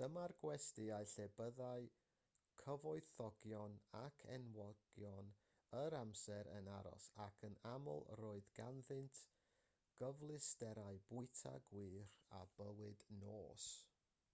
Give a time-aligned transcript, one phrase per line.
[0.00, 1.86] dyma'r gwestyau lle byddai
[2.60, 5.32] cyfoethogion ac enwogion
[5.78, 9.22] yr amser yn aros ac yn aml roedd ganddynt
[10.04, 11.98] gyfleusterau bwyta gwych
[12.42, 13.66] a bywyd nos